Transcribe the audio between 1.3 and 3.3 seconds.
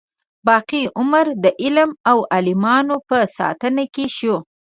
د علم او عالمانو په